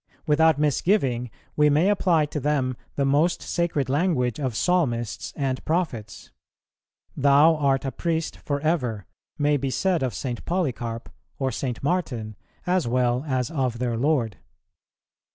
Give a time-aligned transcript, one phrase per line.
[0.25, 6.31] Without misgiving we may apply to them the most sacred language of Psalmists and Prophets.
[7.15, 9.05] "Thou art a Priest for ever"
[9.37, 10.43] may be said of St.
[10.43, 11.83] Polycarp or St.
[11.83, 12.35] Martin
[12.65, 14.37] as well as of their Lord.